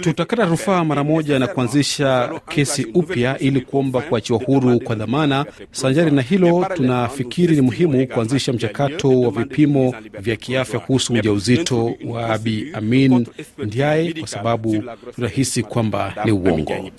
Tutakata 0.00 0.44
rufaa 0.44 0.84
mara 0.84 1.04
moja 1.04 1.38
na 1.38 1.46
kuanzisha 1.46 2.40
kesi 2.48 2.84
upya 2.94 3.38
ili 3.38 3.60
kuomba 3.60 4.00
kuachiwa 4.00 4.38
huru 4.38 4.80
kwa 4.80 4.94
dhamana. 4.96 5.46
Sanjari 5.70 6.10
na 6.10 6.22
hilo, 6.22 6.66
tunafikiri 6.74 7.54
ni 7.56 7.60
muhimu 7.62 8.06
kuanzisha 8.06 8.52
mchakato 8.52 9.20
wa 9.20 9.30
vipimo 9.30 9.94
vya 10.20 10.36
kiafya 10.36 10.80
kuhusu 10.80 11.12
ujauzito 11.12 11.94
wa 12.06 12.28
Abi 12.34 12.70
Amin 12.74 13.26
Ndiaye 13.58 14.12
kwa 14.12 14.28
sababu 14.28 14.84
tunahisi 15.14 15.62
kwamba 15.62 16.14
ni 16.24 16.32
uongo. 16.32 16.90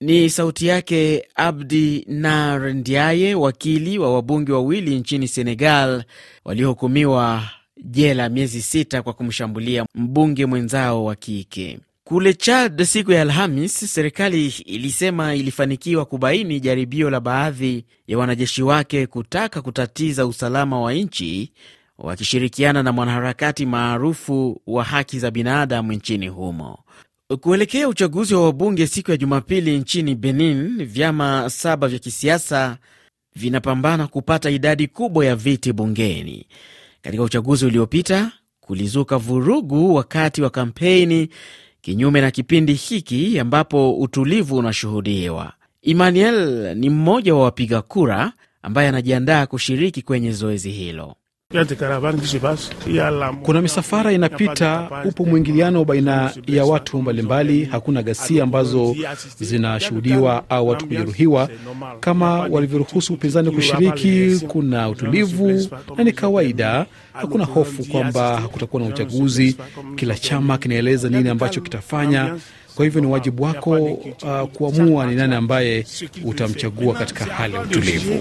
Ni 0.00 0.30
sauti 0.30 0.66
yake 0.66 1.24
Abdi 1.34 2.04
Nar 2.08 2.74
Ndiaye, 2.74 3.34
wakili 3.34 3.98
wa 3.98 4.14
wabunge 4.14 4.52
wawili 4.52 4.98
nchini 4.98 5.28
Senegal 5.28 6.04
waliohukumiwa 6.44 7.42
jela 7.84 8.28
miezi 8.28 8.62
sita 8.62 9.02
kwa 9.02 9.12
kumshambulia 9.12 9.86
mbunge 9.94 10.46
mwenzao 10.46 11.04
wa 11.04 11.14
kike. 11.16 11.78
Kule 12.04 12.34
Chad 12.34 12.84
siku 12.84 13.12
ya 13.12 13.22
Alhamis, 13.22 13.94
serikali 13.94 14.46
ilisema 14.48 15.34
ilifanikiwa 15.34 16.04
kubaini 16.04 16.60
jaribio 16.60 17.10
la 17.10 17.20
baadhi 17.20 17.84
ya 18.06 18.18
wanajeshi 18.18 18.62
wake 18.62 19.06
kutaka 19.06 19.62
kutatiza 19.62 20.26
usalama 20.26 20.80
wa 20.80 20.92
nchi 20.94 21.52
wakishirikiana 21.98 22.82
na 22.82 22.92
mwanaharakati 22.92 23.66
maarufu 23.66 24.60
wa 24.66 24.84
haki 24.84 25.18
za 25.18 25.30
binadamu 25.30 25.92
nchini 25.92 26.28
humo. 26.28 26.78
Kuelekea 27.40 27.88
uchaguzi 27.88 28.34
wa 28.34 28.44
wabunge 28.44 28.86
siku 28.86 29.10
ya 29.10 29.16
Jumapili 29.16 29.78
nchini 29.78 30.14
Benin, 30.14 30.84
vyama 30.86 31.50
saba 31.50 31.88
vya 31.88 31.98
kisiasa 31.98 32.78
vinapambana 33.36 34.06
kupata 34.06 34.50
idadi 34.50 34.86
kubwa 34.86 35.26
ya 35.26 35.36
viti 35.36 35.72
bungeni. 35.72 36.46
Katika 37.08 37.22
uchaguzi 37.24 37.66
uliopita 37.66 38.32
kulizuka 38.60 39.18
vurugu 39.18 39.94
wakati 39.94 40.42
wa 40.42 40.50
kampeni, 40.50 41.28
kinyume 41.80 42.20
na 42.20 42.30
kipindi 42.30 42.72
hiki 42.74 43.38
ambapo 43.38 43.98
utulivu 43.98 44.56
unashuhudiwa. 44.56 45.52
Emmanuel 45.82 46.74
ni 46.76 46.90
mmoja 46.90 47.34
wa 47.34 47.42
wapiga 47.42 47.82
kura 47.82 48.32
ambaye 48.62 48.88
anajiandaa 48.88 49.46
kushiriki 49.46 50.02
kwenye 50.02 50.32
zoezi 50.32 50.70
hilo. 50.70 51.14
Kuna 53.42 53.62
misafara 53.62 54.12
inapita, 54.12 54.88
upo 55.04 55.24
mwingiliano 55.24 55.84
baina 55.84 56.32
ya 56.46 56.64
watu 56.64 57.02
mbalimbali. 57.02 57.64
Hakuna 57.64 58.02
ghasia 58.02 58.42
ambazo 58.42 58.96
zinashuhudiwa 59.40 60.44
au 60.50 60.68
watu 60.68 60.86
kujeruhiwa 60.86 61.48
kama 62.00 62.40
walivyoruhusu 62.40 63.14
upinzani 63.14 63.50
kushiriki. 63.50 64.46
Kuna 64.46 64.88
utulivu 64.88 65.68
na 65.96 66.04
ni 66.04 66.12
kawaida, 66.12 66.86
hakuna 67.12 67.44
hofu 67.44 67.84
kwamba 67.84 68.40
hakutakuwa 68.40 68.82
na 68.82 68.88
uchaguzi. 68.88 69.56
Kila 69.96 70.14
chama 70.14 70.58
kinaeleza 70.58 71.08
nini 71.08 71.28
ambacho 71.28 71.60
kitafanya. 71.60 72.36
Kwa 72.74 72.84
hivyo 72.84 73.00
ni 73.00 73.06
wajibu 73.06 73.42
wako 73.42 73.70
uh, 73.82 74.42
kuamua 74.52 75.06
ni 75.06 75.14
nani 75.14 75.34
ambaye 75.34 75.86
utamchagua 76.24 76.94
katika 76.94 77.24
hali 77.24 77.54
ya 77.54 77.60
utulivu. 77.60 78.20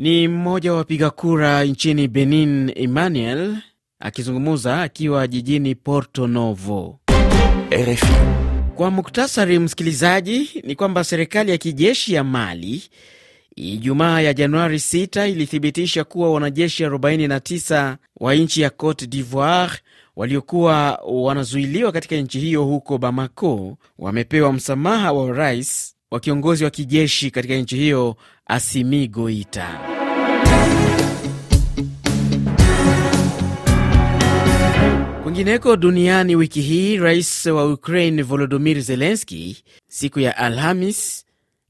Ni 0.00 0.28
mmoja 0.28 0.72
wa 0.72 0.78
wapiga 0.78 1.10
kura 1.10 1.64
nchini 1.64 2.08
Benin, 2.08 2.72
Emmanuel 2.74 3.56
akizungumza 3.98 4.82
akiwa 4.82 5.26
jijini 5.26 5.74
Porto 5.74 6.26
Novo. 6.26 7.00
RFI. 7.72 8.12
Kwa 8.76 8.90
muktasari, 8.90 9.58
msikilizaji, 9.58 10.62
ni 10.64 10.74
kwamba 10.74 11.04
serikali 11.04 11.50
ya 11.50 11.58
kijeshi 11.58 12.14
ya 12.14 12.24
Mali 12.24 12.82
Ijumaa 13.56 14.20
ya 14.20 14.34
Januari 14.34 14.76
6 14.76 15.28
ilithibitisha 15.30 16.04
kuwa 16.04 16.32
wanajeshi 16.32 16.84
49 16.86 17.96
wa 18.16 18.34
nchi 18.34 18.60
ya 18.60 18.70
Cote 18.70 19.06
d'Ivoire 19.06 19.72
waliokuwa 20.16 20.92
wanazuiliwa 21.04 21.92
katika 21.92 22.16
nchi 22.16 22.40
hiyo 22.40 22.64
huko 22.64 22.98
Bamako 22.98 23.78
wamepewa 23.98 24.52
msamaha 24.52 25.12
wa 25.12 25.32
rais 25.32 25.94
wa 26.10 26.20
kiongozi 26.20 26.64
wa 26.64 26.70
kijeshi 26.70 27.30
katika 27.30 27.54
nchi 27.54 27.76
hiyo 27.76 28.16
Asimi 28.46 29.08
Goita. 29.08 29.80
Kwingineko 35.22 35.76
duniani 35.76 36.36
wiki 36.36 36.60
hii, 36.60 36.96
rais 36.96 37.46
wa 37.46 37.72
Ukraine 37.72 38.22
Volodymyr 38.22 38.80
Zelensky 38.80 39.56
siku 39.88 40.20
ya 40.20 40.36
Alhamis 40.36 41.24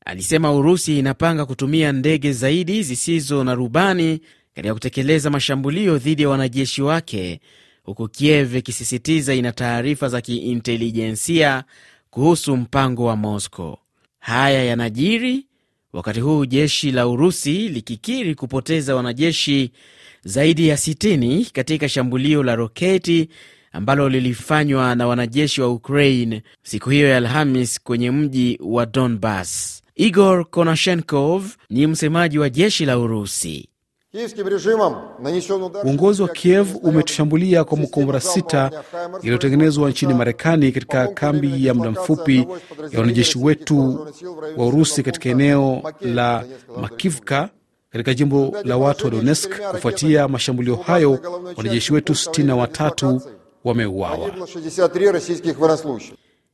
alisema 0.06 0.52
Urusi 0.54 0.98
inapanga 0.98 1.46
kutumia 1.46 1.92
ndege 1.92 2.32
zaidi 2.32 2.82
zisizo 2.82 3.44
na 3.44 3.54
rubani 3.54 4.20
katika 4.54 4.74
kutekeleza 4.74 5.30
mashambulio 5.30 5.98
dhidi 5.98 6.22
ya 6.22 6.28
wanajeshi 6.28 6.82
wake, 6.82 7.40
huku 7.82 8.08
Kiev 8.08 8.54
ikisisitiza 8.56 9.34
ina 9.34 9.52
taarifa 9.52 10.08
za 10.08 10.20
kiintelijensia 10.20 11.64
kuhusu 12.10 12.56
mpango 12.56 13.04
wa 13.04 13.16
Moscow. 13.16 13.78
Haya 14.20 14.64
yanajiri 14.64 15.46
wakati 15.92 16.20
huu 16.20 16.46
jeshi 16.46 16.92
la 16.92 17.08
Urusi 17.08 17.68
likikiri 17.68 18.34
kupoteza 18.34 18.94
wanajeshi 18.94 19.70
zaidi 20.24 20.68
ya 20.68 20.76
60 20.76 21.50
katika 21.52 21.88
shambulio 21.88 22.42
la 22.42 22.54
roketi 22.56 23.28
ambalo 23.72 24.08
lilifanywa 24.08 24.94
na 24.94 25.06
wanajeshi 25.06 25.60
wa 25.60 25.68
Ukraine 25.68 26.42
siku 26.62 26.90
hiyo 26.90 27.08
ya 27.08 27.16
Alhamis 27.16 27.80
kwenye 27.82 28.10
mji 28.10 28.58
wa 28.62 28.86
Donbas. 28.86 29.82
Igor 29.94 30.50
Konashenkov 30.50 31.44
ni 31.70 31.86
msemaji 31.86 32.38
wa 32.38 32.50
jeshi 32.50 32.84
la 32.86 32.98
Urusi. 32.98 33.68
Uongozi 35.84 36.22
wa 36.22 36.28
Kiev 36.28 36.76
umetushambulia 36.82 37.64
kwa 37.64 37.78
makombora 37.78 38.20
sita 38.20 38.70
yaliyotengenezwa 39.14 39.90
nchini 39.90 40.14
Marekani 40.14 40.72
katika 40.72 41.08
kambi 41.08 41.66
ya 41.66 41.74
muda 41.74 41.90
mfupi 41.90 42.46
ya 42.92 43.00
wanajeshi 43.00 43.38
wetu 43.38 44.06
wa 44.56 44.66
Urusi 44.66 45.02
katika 45.02 45.28
eneo 45.28 45.92
la 46.00 46.44
Makivka 46.80 47.48
katika 47.90 48.14
jimbo 48.14 48.56
la 48.64 48.76
watu 48.76 49.04
wa 49.04 49.10
Donetsk. 49.10 49.60
Kufuatia 49.70 50.28
mashambulio 50.28 50.76
hayo, 50.76 51.18
wanajeshi 51.56 51.92
wetu 51.94 52.12
63 52.12 53.20
wameuawa. 53.64 54.30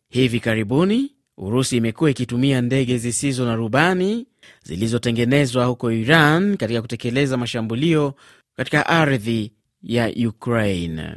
Hivi 0.09 0.41
karibuni 0.41 1.13
Urusi 1.39 1.77
imekuwa 1.77 2.11
ikitumia 2.11 2.61
ndege 2.61 2.99
zisizo 2.99 3.45
na 3.45 3.55
rubani 3.57 4.27
zilizotengenezwa 4.63 5.65
huko 5.65 5.93
Iran 5.93 6.57
katika 6.57 6.83
kutekeleza 6.83 7.37
mashambulio 7.37 8.15
katika 8.57 8.87
ardhi 8.87 9.53
ya 9.83 10.13
Ukraine. 10.29 11.15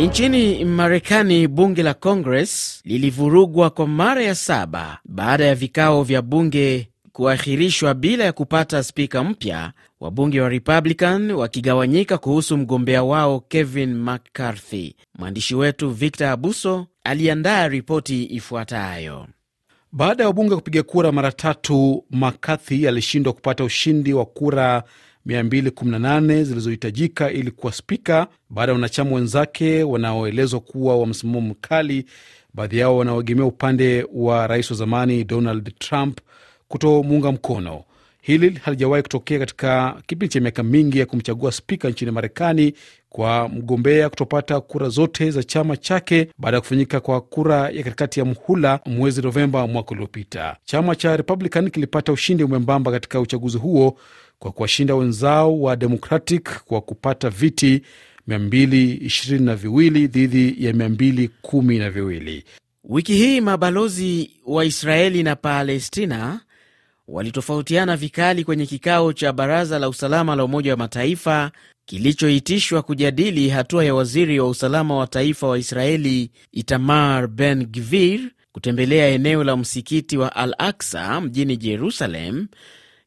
Nchini 0.00 0.64
Marekani, 0.64 1.48
bunge 1.48 1.82
la 1.82 1.94
Congress 1.94 2.80
lilivurugwa 2.84 3.70
kwa 3.70 3.86
mara 3.88 4.22
ya 4.22 4.34
saba 4.34 4.98
baada 5.04 5.44
ya 5.44 5.54
vikao 5.54 6.02
vya 6.02 6.22
bunge 6.22 6.88
kuahirishwa 7.12 7.94
bila 7.94 8.24
ya 8.24 8.32
kupata 8.32 8.82
spika 8.82 9.24
mpya, 9.24 9.72
wabunge 10.00 10.40
wa 10.40 10.48
Republican 10.48 11.30
wakigawanyika 11.30 12.18
kuhusu 12.18 12.56
mgombea 12.56 13.02
wao 13.02 13.40
Kevin 13.40 13.94
McCarthy. 13.94 14.92
Mwandishi 15.18 15.54
wetu 15.54 15.90
Victor 15.90 16.26
Abuso 16.26 16.86
aliandaa 17.04 17.68
ripoti 17.68 18.24
ifuatayo. 18.24 19.26
Baada 19.94 20.22
ya 20.22 20.28
wabunge 20.28 20.54
kupiga 20.54 20.82
kura 20.82 21.12
mara 21.12 21.32
tatu, 21.32 22.04
McCarthy 22.10 22.88
alishindwa 22.88 23.32
kupata 23.32 23.64
ushindi 23.64 24.12
wa 24.12 24.24
kura 24.24 24.82
218 25.26 26.44
zilizohitajika 26.44 27.30
ili 27.30 27.50
kuwa 27.50 27.72
spika, 27.72 28.26
baada 28.50 28.72
ya 28.72 28.74
wanachama 28.74 29.16
wenzake 29.16 29.82
wanaoelezwa 29.82 30.60
kuwa 30.60 30.96
wa 30.98 31.06
msimamo 31.06 31.40
mkali, 31.40 32.04
baadhi 32.54 32.78
yao 32.78 32.96
wanaoegemea 32.96 33.44
upande 33.46 34.06
wa 34.12 34.46
rais 34.46 34.70
wa 34.70 34.76
zamani 34.76 35.24
Donald 35.24 35.78
Trump 35.78 36.18
kutomuunga 36.68 37.32
mkono. 37.32 37.84
Hili 38.24 38.60
halijawahi 38.64 39.02
kutokea 39.02 39.38
katika 39.38 40.02
kipindi 40.06 40.28
cha 40.28 40.40
miaka 40.40 40.62
mingi 40.62 40.98
ya 40.98 41.06
kumchagua 41.06 41.52
spika 41.52 41.88
nchini 41.90 42.10
Marekani 42.10 42.74
kwa 43.08 43.48
mgombea 43.48 44.08
kutopata 44.08 44.60
kura 44.60 44.88
zote 44.88 45.30
za 45.30 45.42
chama 45.42 45.76
chake 45.76 46.28
baada 46.38 46.56
ya 46.56 46.60
kufanyika 46.60 47.00
kwa 47.00 47.20
kura 47.20 47.56
ya 47.70 47.82
katikati 47.82 48.20
ya 48.20 48.26
mhula 48.26 48.80
mwezi 48.86 49.22
Novemba 49.22 49.66
mwaka 49.66 49.90
uliopita. 49.90 50.56
Chama 50.64 50.96
cha 50.96 51.16
Republican 51.16 51.70
kilipata 51.70 52.12
ushindi 52.12 52.44
mwembamba 52.44 52.90
katika 52.90 53.20
uchaguzi 53.20 53.58
huo 53.58 53.98
kwa 54.38 54.52
kuwashinda 54.52 54.94
wenzao 54.94 55.60
wa 55.60 55.76
Democratic 55.76 56.64
kwa 56.64 56.80
kupata 56.80 57.30
viti 57.30 57.82
222 58.28 60.06
dhidi 60.06 60.54
ya 60.66 60.72
212. 60.72 62.42
Wiki 62.84 63.14
hii 63.14 63.40
mabalozi 63.40 64.30
wa 64.46 64.64
Israeli 64.64 65.22
na 65.22 65.36
Palestina 65.36 66.40
walitofautiana 67.08 67.96
vikali 67.96 68.44
kwenye 68.44 68.66
kikao 68.66 69.12
cha 69.12 69.32
baraza 69.32 69.78
la 69.78 69.88
usalama 69.88 70.36
la 70.36 70.44
Umoja 70.44 70.70
wa 70.70 70.76
Mataifa 70.76 71.50
kilichoitishwa 71.86 72.82
kujadili 72.82 73.48
hatua 73.48 73.84
ya 73.84 73.94
waziri 73.94 74.40
wa 74.40 74.48
usalama 74.48 74.96
wa 74.96 75.06
taifa 75.06 75.46
wa 75.46 75.58
Israeli 75.58 76.30
Itamar 76.52 77.28
Ben 77.28 77.66
Gvir 77.66 78.20
kutembelea 78.52 79.08
eneo 79.08 79.44
la 79.44 79.56
msikiti 79.56 80.16
wa 80.16 80.36
Al 80.36 80.54
Aksa 80.58 81.20
mjini 81.20 81.56
Jerusalem, 81.56 82.46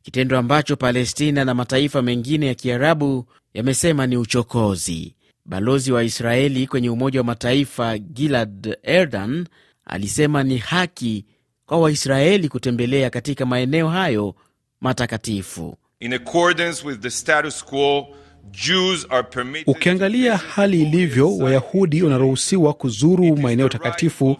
kitendo 0.03 0.37
ambacho 0.37 0.75
Palestina 0.75 1.45
na 1.45 1.53
mataifa 1.53 2.01
mengine 2.01 2.45
ya 2.47 2.53
Kiarabu 2.55 3.25
yamesema 3.53 4.07
ni 4.07 4.17
uchokozi. 4.17 5.15
Balozi 5.45 5.91
wa 5.91 6.03
Israeli 6.03 6.67
kwenye 6.67 6.89
Umoja 6.89 7.19
wa 7.19 7.25
Mataifa 7.25 7.97
Gilad 7.97 8.77
Erdan 8.83 9.47
alisema 9.85 10.43
ni 10.43 10.57
haki 10.57 11.25
kwa 11.65 11.77
Waisraeli 11.79 12.49
kutembelea 12.49 13.09
katika 13.09 13.45
maeneo 13.45 13.89
hayo 13.89 14.35
matakatifu. 14.81 15.77
In 15.99 16.13
accordance 16.13 16.87
with 16.87 16.99
the 16.99 17.09
status 17.09 17.65
quo, 17.65 18.07
Jews 18.51 19.07
are 19.09 19.23
permitted... 19.23 19.75
Ukiangalia 19.75 20.37
hali 20.37 20.81
ilivyo, 20.81 21.37
Wayahudi 21.37 22.03
wanaruhusiwa 22.03 22.73
kuzuru 22.73 23.37
maeneo 23.37 23.69
takatifu 23.69 24.37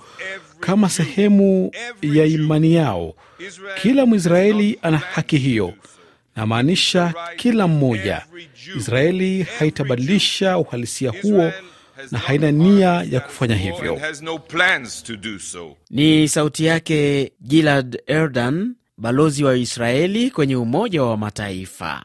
kama 0.60 0.90
sehemu 0.90 1.72
ya 2.02 2.26
imani 2.26 2.74
yao. 2.74 3.16
Kila 3.82 4.06
Mwisraeli 4.06 4.80
ana 4.82 4.98
haki 4.98 5.38
hiyo, 5.38 5.74
namaanisha 6.36 7.14
kila 7.36 7.68
mmoja. 7.68 8.26
Israeli 8.78 9.44
haitabadilisha 9.44 10.58
uhalisia 10.58 11.12
huo 11.22 11.52
na 12.12 12.20
haina 12.20 12.52
nia 12.52 13.06
ya 13.12 13.20
kufanya 13.20 13.56
hivyo. 13.56 14.00
Ni 15.90 16.28
sauti 16.28 16.66
yake 16.66 17.32
Gilad 17.48 18.02
Erdan, 18.08 18.76
balozi 18.98 19.44
wa 19.44 19.56
Israeli 19.58 20.32
kwenye 20.32 20.56
Umoja 20.56 21.04
wa 21.04 21.18
Mataifa. 21.18 22.04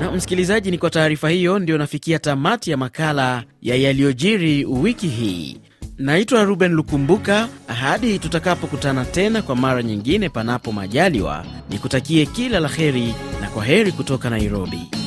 Na 0.00 0.10
msikilizaji, 0.12 0.70
ni 0.70 0.78
kwa 0.78 0.90
taarifa 0.90 1.30
hiyo 1.30 1.58
ndio 1.58 1.78
nafikia 1.78 2.18
tamati 2.18 2.70
ya 2.70 2.76
makala 2.76 3.44
ya 3.62 3.76
yaliyojiri 3.76 4.64
wiki 4.64 5.08
hii. 5.08 5.60
Naitwa 5.98 6.44
Ruben 6.44 6.72
Lukumbuka. 6.72 7.48
Hadi 7.66 8.18
tutakapokutana 8.18 9.04
tena 9.04 9.42
kwa 9.42 9.56
mara 9.56 9.82
nyingine, 9.82 10.28
panapo 10.28 10.72
majaliwa, 10.72 11.44
nikutakie 11.70 12.26
kila 12.26 12.60
la 12.60 12.68
heri 12.68 13.14
na 13.40 13.48
kwa 13.50 13.64
heri 13.64 13.92
kutoka 13.92 14.30
Nairobi. 14.30 15.01